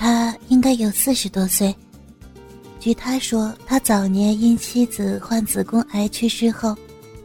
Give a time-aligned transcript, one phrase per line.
[0.00, 1.76] 他应该有四十多岁。
[2.80, 6.74] 据他说，他早年因妻子患子宫癌去世后，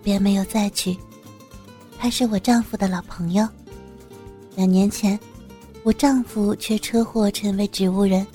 [0.03, 0.93] 便没有再娶。
[1.97, 3.47] 他是我丈夫的老朋友。
[4.57, 5.17] 两年前，
[5.83, 8.27] 我丈夫却车祸成为植物人，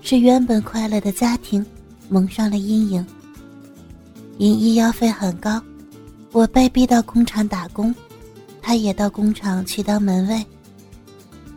[0.00, 1.64] 使原本快乐的家庭
[2.08, 3.06] 蒙上了阴影。
[4.38, 5.62] 因医药费很高，
[6.32, 7.94] 我被逼到工厂打工，
[8.62, 10.42] 他也到工厂去当门卫。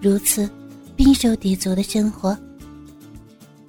[0.01, 0.49] 如此，
[0.99, 2.37] 冰手抵足的生活。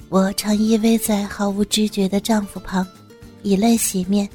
[0.09, 2.85] 我常依偎在毫无知觉的丈夫旁，
[3.45, 4.29] 以泪洗面，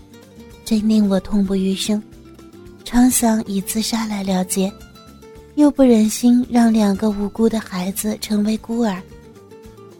[0.64, 2.02] 真令我痛不欲生。
[2.86, 4.72] 常想以自杀来了结，
[5.56, 9.02] 又不忍心让两个无辜的孩子成为孤儿，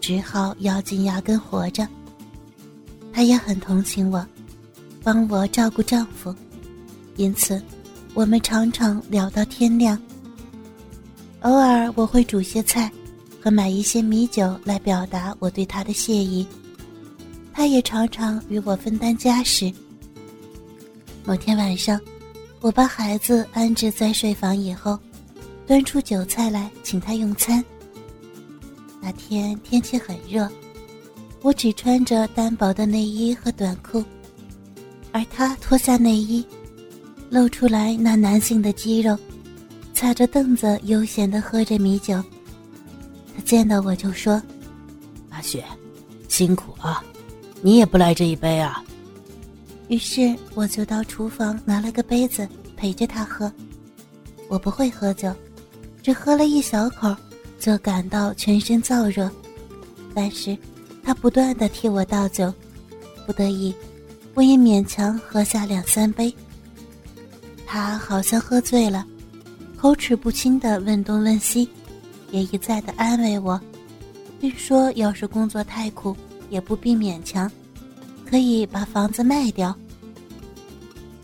[0.00, 1.86] 只好咬紧牙根活着。
[3.12, 4.26] 他也很同情我，
[5.02, 6.34] 帮我照顾丈夫，
[7.16, 7.60] 因此
[8.14, 10.00] 我们常常聊到天亮。
[11.40, 12.90] 偶尔我会煮些菜。
[13.38, 16.44] 和买一些米酒来表达我对他的谢意，
[17.52, 19.72] 他也常常与我分担家事。
[21.24, 22.00] 某天晚上，
[22.60, 24.98] 我把孩子安置在睡房以后，
[25.64, 27.64] 端出酒菜来请他用餐。
[29.00, 30.50] 那天天气很热，
[31.40, 34.04] 我只穿着单薄的内衣和短裤，
[35.12, 36.44] 而他脱下内衣，
[37.30, 39.16] 露出来那男性的肌肉，
[39.96, 42.22] 踩着凳子悠闲的喝着米酒。
[43.34, 44.40] 他见到我就说
[45.30, 45.64] ：“阿雪，
[46.28, 47.02] 辛苦啊，
[47.62, 48.84] 你也不来这一杯啊。”
[49.88, 53.50] 于是我就到厨房拿了个杯子陪着他喝。
[54.48, 55.34] 我不会喝酒，
[56.02, 57.16] 只喝了一小口，
[57.58, 59.30] 就感到全身燥热。
[60.14, 60.56] 但是，
[61.02, 62.52] 他不断的替我倒酒，
[63.24, 63.74] 不得已，
[64.34, 66.30] 我也勉强喝下两三杯。
[67.66, 69.06] 他好像喝醉了，
[69.76, 71.68] 口齿不清的问东问西。
[72.32, 73.58] 也一再的安慰我，
[74.40, 76.14] 并说要是工作太苦，
[76.50, 77.50] 也不必勉强，
[78.28, 79.74] 可以把房子卖掉。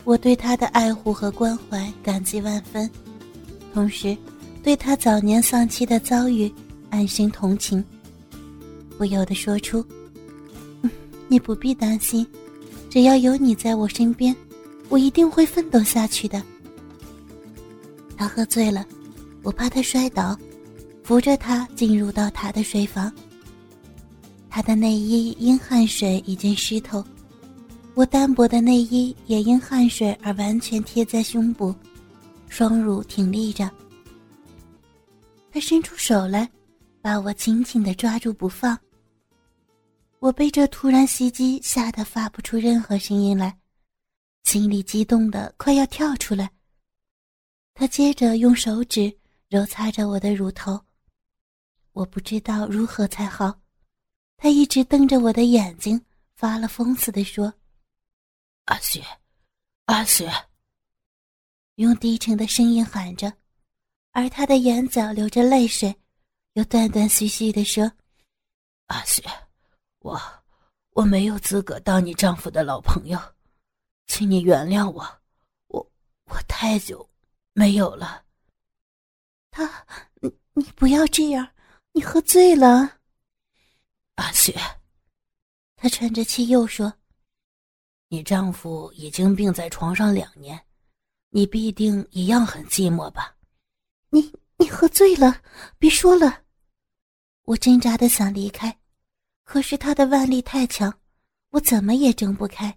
[0.05, 2.89] 我对他的爱护和关怀感激万分，
[3.73, 4.17] 同时
[4.63, 6.51] 对他早年丧妻的遭遇
[6.89, 7.83] 暗生同情，
[8.97, 9.85] 不由得说出
[11.27, 12.25] ：“你不必担心，
[12.89, 14.33] 只要有你在我身边，
[14.87, 16.41] 我一定会奋斗下去的。”
[18.17, 18.85] 他喝醉了，
[19.41, 20.37] 我怕他摔倒。
[21.03, 23.13] 扶着他进入到他的睡房。
[24.49, 27.03] 他的内衣因汗水已经湿透，
[27.93, 31.75] 我单薄的内衣也因汗水而完全贴在胸部，
[32.47, 33.69] 双乳挺立着。
[35.51, 36.49] 他伸出手来，
[37.01, 38.79] 把我紧紧的抓住不放。
[40.19, 43.53] 我被这突然袭击吓得发不出任何声音来，
[44.45, 46.49] 心里激动的快要跳出来。
[47.73, 49.15] 他接着用手指
[49.49, 50.79] 揉擦着我的乳头。
[51.91, 53.59] 我不知道如何才好，
[54.37, 56.03] 他一直瞪着我的眼睛，
[56.35, 57.53] 发了疯似的说
[58.65, 59.03] ：“阿雪，
[59.85, 60.31] 阿雪。”
[61.75, 63.31] 用低沉的声音喊着，
[64.11, 65.95] 而他的眼角流着泪水，
[66.53, 67.91] 又断断续续的说
[68.87, 69.23] ：“阿雪，
[69.99, 70.19] 我
[70.91, 73.19] 我没有资格当你丈夫的老朋友，
[74.05, 75.03] 请你原谅我，
[75.67, 75.91] 我
[76.25, 77.09] 我太久
[77.53, 78.23] 没有了。”
[79.49, 79.85] 他，
[80.21, 81.47] 你你不要这样。
[81.91, 82.99] 你喝醉了，
[84.15, 84.59] 阿雪。
[85.75, 86.91] 他喘着气又说
[88.09, 90.59] ：“你丈夫已经病在床上两年，
[91.29, 93.35] 你必定一样很寂寞吧？”
[94.09, 95.41] 你你喝醉了，
[95.77, 96.41] 别说了。
[97.43, 98.79] 我挣扎的想离开，
[99.43, 100.91] 可是他的腕力太强，
[101.49, 102.75] 我怎么也挣不开。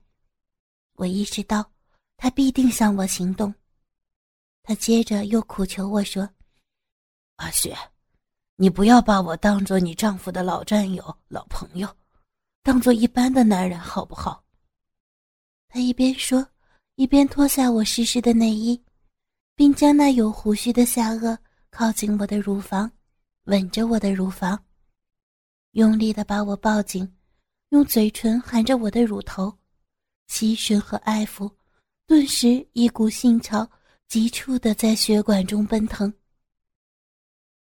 [0.95, 1.73] 我意识到
[2.17, 3.55] 他必定向我行动。
[4.69, 6.29] 他接着又苦求我说
[7.37, 7.77] ：“阿雪。”
[8.59, 11.89] 你不要把我当做你丈夫的老战友、老朋友，
[12.65, 14.43] 当做一般的男人，好不好？
[15.69, 16.45] 他一边说，
[16.95, 18.83] 一边脱下我湿湿的内衣，
[19.55, 21.37] 并将那有胡须的下颚
[21.71, 22.91] 靠近我的乳房，
[23.45, 24.59] 吻着我的乳房，
[25.73, 27.17] 用力的把我抱紧，
[27.69, 29.57] 用嘴唇含着我的乳头，
[30.29, 31.55] 吸吮和爱抚，
[32.07, 33.71] 顿时一股性潮
[34.09, 36.13] 急促的在血管中奔腾。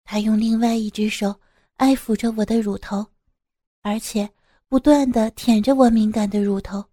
[0.04, 1.34] 他用另外一只手
[1.76, 3.06] 爱抚着我的乳头，
[3.82, 4.30] 而且
[4.68, 6.84] 不断的舔着我敏感的乳头，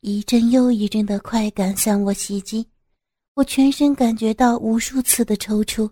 [0.00, 2.68] 一阵又一阵的快感向我袭击，
[3.34, 5.90] 我全身感觉到无数次的抽搐。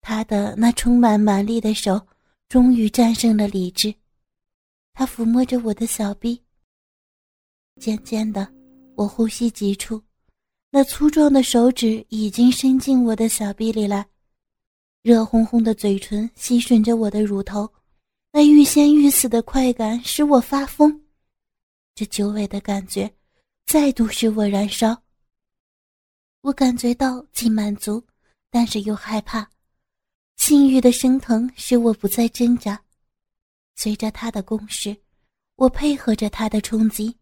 [0.00, 2.00] 他的那充满蛮力的手
[2.48, 3.94] 终于战胜了理智，
[4.94, 6.42] 他抚摸着我的小臂。
[7.78, 8.50] 渐渐的，
[8.96, 10.02] 我呼吸急促，
[10.70, 14.06] 那粗壮的手指已经伸进我的小臂里来。
[15.02, 17.70] 热烘烘的嘴唇吸吮着我的乳头，
[18.32, 21.02] 那欲仙欲死的快感使我发疯。
[21.94, 23.12] 这久违的感觉，
[23.66, 25.02] 再度使我燃烧。
[26.42, 28.02] 我感觉到既满足，
[28.50, 29.50] 但是又害怕。
[30.36, 32.80] 性欲的升腾使我不再挣扎。
[33.74, 34.96] 随着他的攻势，
[35.56, 37.16] 我配合着他的冲击。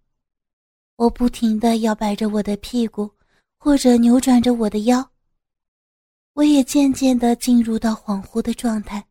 [0.96, 3.10] 我不停地摇摆着我的屁股，
[3.58, 5.10] 或者扭转着我的腰。
[6.34, 9.04] 我也渐渐地进入到恍惚的状态，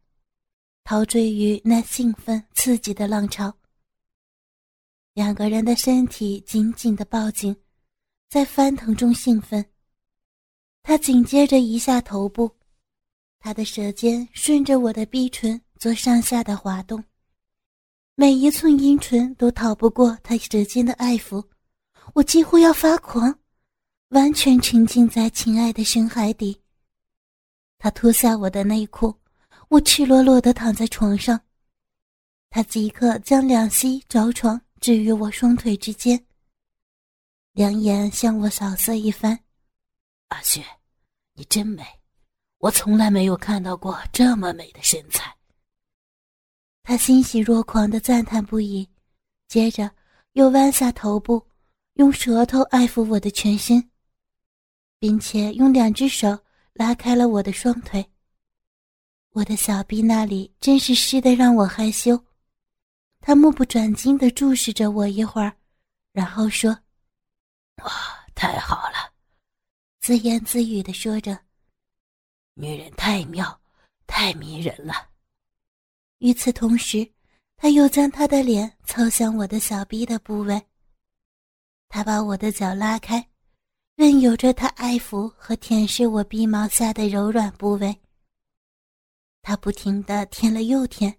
[0.83, 3.53] 陶醉于那兴奋刺激的浪潮。
[5.13, 7.55] 两个人的身体紧紧地抱紧，
[8.29, 9.65] 在翻腾中兴奋。
[10.83, 12.49] 他紧接着一下头部，
[13.39, 17.03] 他的舌尖顺着我的逼唇做上下的滑动，
[18.15, 21.43] 每一寸阴唇都逃不过他舌尖的爱抚，
[22.13, 23.37] 我几乎要发狂，
[24.09, 26.61] 完全沉浸在情爱的深海底。
[27.77, 29.13] 他脱下我的内裤，
[29.69, 31.39] 我赤裸裸地躺在床上，
[32.49, 36.25] 他即刻将两膝着床置于我双腿之间，
[37.51, 39.37] 两眼向我扫射一番，
[40.29, 40.63] 阿雪。
[41.33, 41.85] 你真美，
[42.57, 45.35] 我从来没有看到过这么美的身材。
[46.81, 48.89] 他欣喜若狂的赞叹不已，
[49.47, 49.91] 接着
[50.31, 51.45] 又弯下头部，
[51.93, 53.87] 用舌头爱抚我的全身，
[54.99, 56.37] 并且用两只手
[56.73, 58.05] 拉开了我的双腿。
[59.31, 62.21] 我的小臂那里真是湿的让我害羞。
[63.19, 65.55] 他目不转睛的注视着我一会儿，
[66.13, 66.71] 然后说
[67.83, 67.91] ：“哇，
[68.33, 69.13] 太好了。”
[69.99, 71.37] 自言自语的说着
[72.55, 73.59] ：“女人太妙，
[74.05, 75.09] 太迷人了。”
[76.19, 77.07] 与此同时，
[77.57, 80.59] 他又将他的脸凑向我的小臂的部位。
[81.89, 83.29] 他把我的脚拉开，
[83.97, 87.99] 任由着他爱抚和舔舐我鼻毛下的柔软部位。
[89.41, 91.17] 他不停的舔了又舔，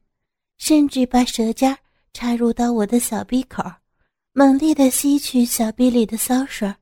[0.59, 1.77] 甚至把舌尖
[2.13, 3.65] 插入到我的小鼻口，
[4.33, 6.73] 猛烈的吸取小臂里的骚水。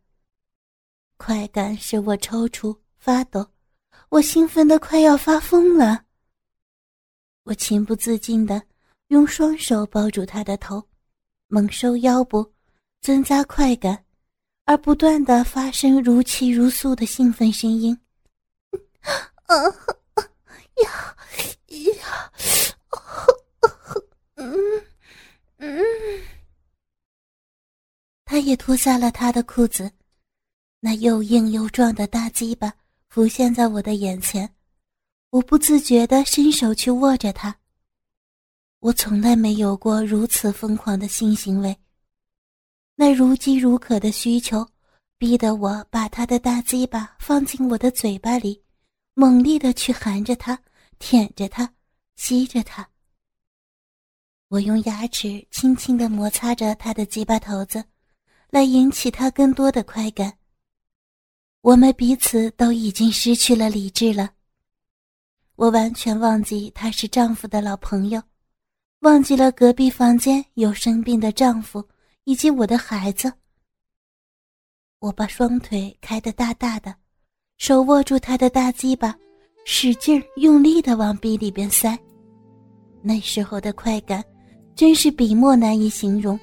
[1.16, 3.48] 快感使我抽搐发抖，
[4.10, 6.04] 我兴奋的快要发疯了。
[7.44, 8.62] 我情不自禁的
[9.06, 10.87] 用双手抱住他的头，
[11.48, 12.52] 猛收腰部，
[13.00, 14.04] 增加快感，
[14.66, 17.98] 而不断的发生如泣如诉的兴奋声音。
[19.46, 19.56] 啊
[20.82, 21.16] 呀
[21.68, 22.32] 呀！
[24.34, 24.52] 嗯
[25.58, 25.80] 嗯，
[28.24, 29.90] 他也脱下了他的裤子。
[30.80, 32.72] 那又硬又壮的大鸡巴
[33.08, 34.52] 浮现在我的眼前，
[35.30, 37.56] 我不自觉的伸手去握着它。
[38.80, 41.76] 我从来没有过如此疯狂的性行为。
[42.98, 44.66] 那如饥如渴的需求，
[45.19, 48.62] 逼得我把他的大鸡巴放进我的嘴巴里，
[49.12, 50.58] 猛烈地去含着它，
[50.98, 51.70] 舔着它，
[52.16, 52.88] 吸着它。
[54.48, 57.84] 我用牙齿轻轻地摩擦着他的鸡巴头子，
[58.48, 60.38] 来引起他更多的快感。
[61.60, 64.31] 我们彼此都已经失去了理智了。
[65.56, 68.22] 我完全忘记他是丈夫的老朋友，
[69.00, 71.87] 忘记了隔壁房间有生病的丈夫
[72.26, 73.32] 以及我的孩子。
[74.99, 76.93] 我把双腿开得大大的，
[77.56, 79.17] 手握住他的大鸡巴，
[79.64, 81.96] 使劲用力的往鼻里边塞。
[83.00, 84.24] 那时候的快感，
[84.74, 86.39] 真是笔墨难以形容，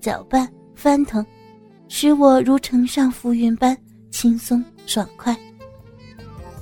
[0.00, 1.26] 搅拌翻腾，
[1.88, 3.76] 使我如乘上浮云般。
[4.12, 5.34] 轻松爽快，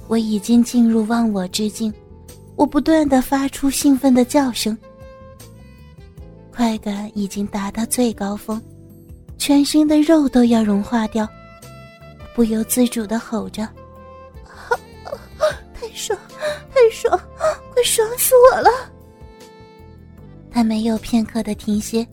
[0.09, 1.93] 我已经进入忘我之境，
[2.55, 4.79] 我不断的发出兴奋的叫声，
[6.61, 8.61] 快感已经达到最高峰，
[9.39, 11.27] 全身的肉都要融化掉，
[12.35, 13.67] 不由自主的吼着
[15.73, 16.19] ：“太爽，
[16.71, 17.19] 太爽，
[17.73, 18.69] 快爽死我了！”
[20.53, 22.07] 他没有片刻的停歇，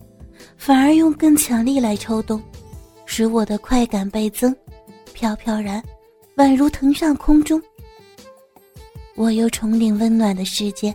[0.56, 2.42] 反而用更强力来抽动，
[3.04, 4.56] 使我的快感倍增。
[5.12, 5.84] 飘飘然，
[6.36, 7.62] 宛如腾上空中。
[9.14, 10.94] 我又重领温暖的世界，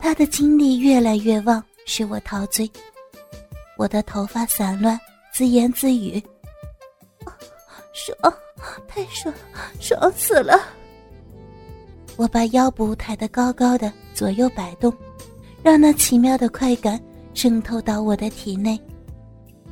[0.00, 2.70] 他的精力越来越旺，使我陶醉。
[3.76, 4.98] 我的头发散乱，
[5.32, 6.22] 自言自语
[7.92, 8.34] ：“爽，
[8.86, 9.34] 太爽，
[9.80, 10.60] 爽死了！”
[12.16, 14.92] 我把腰部抬得高高的，左右摆动，
[15.62, 17.00] 让那奇妙的快感
[17.34, 18.78] 渗透到我的体内。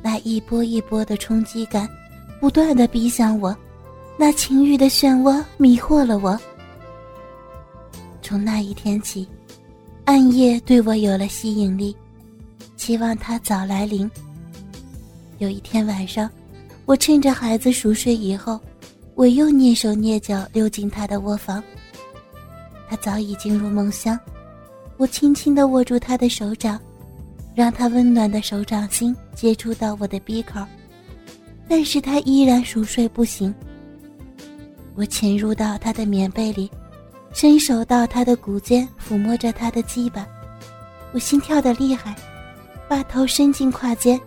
[0.01, 1.87] 那一波一波的冲击感，
[2.39, 3.55] 不断的逼向我。
[4.17, 6.37] 那情欲的漩涡迷惑了我。
[8.21, 9.27] 从那一天起，
[10.05, 11.95] 暗夜对我有了吸引力，
[12.75, 14.09] 期望它早来临。
[15.37, 16.29] 有一天晚上，
[16.85, 18.59] 我趁着孩子熟睡以后，
[19.15, 21.63] 我又蹑手蹑脚溜进他的卧房。
[22.89, 24.19] 他早已进入梦乡。
[24.97, 26.79] 我轻轻地握住他的手掌，
[27.55, 30.59] 让他温暖的手掌心接触到我的鼻口，
[31.67, 33.53] 但是他依然熟睡不醒。
[34.93, 36.69] 我潜入到他的棉被里，
[37.33, 40.27] 伸手到他的骨间抚摸着他的鸡巴，
[41.11, 42.15] 我心跳的厉害，
[42.87, 44.19] 把头伸进胯间，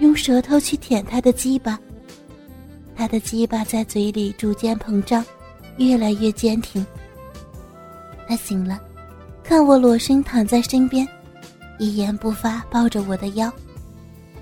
[0.00, 1.78] 用舌头去舔他的鸡巴。
[2.96, 5.24] 他的鸡巴在嘴里逐渐膨胀，
[5.76, 6.84] 越来越坚挺。
[8.26, 8.80] 他醒了，
[9.44, 11.06] 看我裸身躺在身边，
[11.78, 13.52] 一言不发抱着我的腰。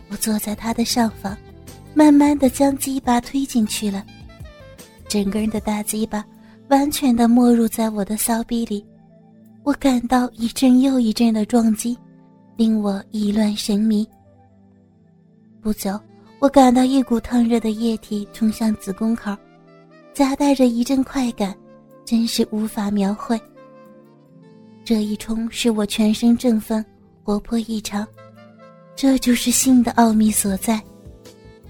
[0.09, 1.37] 我坐在他的上方，
[1.95, 4.05] 慢慢的将鸡巴推进去了。
[5.09, 6.25] 整个人的大鸡巴
[6.69, 8.85] 完全的没入在我的骚逼里，
[9.63, 11.97] 我感到一阵又一阵的撞击，
[12.57, 14.07] 令我意乱神迷。
[15.61, 15.99] 不久。
[16.41, 19.35] 我感到一股烫热的液体冲向子宫口，
[20.13, 21.57] 夹带着一阵快感，
[22.05, 23.41] 真是无法描绘。
[24.85, 26.85] 这一冲使我全身振奋，
[27.23, 28.07] 活泼异常。
[28.95, 30.83] 这就是性的奥秘所在。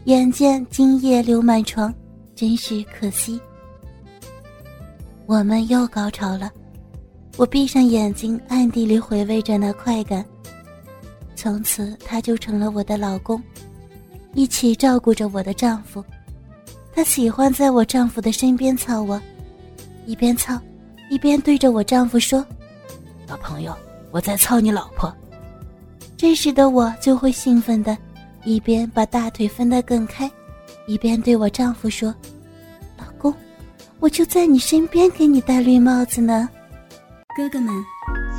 [0.07, 1.95] 眼见精液流满床，
[2.35, 3.41] 真是可惜。
[5.27, 6.51] 我们又高潮了，
[7.37, 10.25] 我闭上眼睛，暗地里回味着那快感。
[11.35, 13.43] 从此，他就成了我的老公。
[14.35, 16.05] 一起照顾着我的丈夫，
[16.93, 19.21] 他喜欢在我丈夫的身边操我，
[20.07, 20.59] 一边操，
[21.09, 22.45] 一边对着我丈夫说
[23.27, 23.75] ：“老朋友，
[24.11, 25.15] 我在操你老婆。”
[26.19, 27.97] 这时的我就会兴奋的，
[28.45, 30.31] 一边把大腿分得更开，
[30.87, 32.15] 一边对我丈夫说：“，
[34.05, 36.47] 我就在你身边给你戴绿帽子呢。”
[37.35, 37.73] 哥哥们，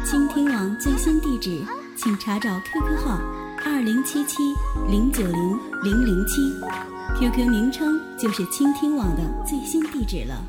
[0.05, 1.59] 倾听网最新地址，
[1.97, 3.19] 请查找 QQ 号。
[3.65, 4.43] 二零七七
[4.87, 6.53] 零九零零零七
[7.19, 10.39] ，QQ 名称就是倾听网的最新地址了。